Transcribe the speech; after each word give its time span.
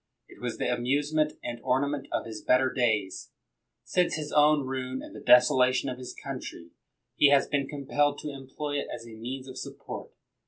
It 0.27 0.41
was 0.41 0.57
the 0.57 0.67
amusement 0.73 1.33
and 1.43 1.59
ornament 1.61 2.07
of 2.11 2.25
his 2.25 2.41
better 2.41 2.73
days. 2.73 3.29
Since 3.83 4.15
his 4.15 4.31
own 4.31 4.65
ruin 4.65 5.03
and 5.03 5.15
the 5.15 5.19
desolation 5.21 5.89
of 5.89 5.99
his 5.99 6.15
country, 6.15 6.71
he 7.17 7.29
has 7.29 7.47
been 7.47 7.67
compelled 7.67 8.17
to 8.21 8.31
employ 8.31 8.79
it 8.79 8.87
as 8.91 9.05
a 9.05 9.11
means 9.13 9.47
of 9.47 9.59
support. 9.59 10.09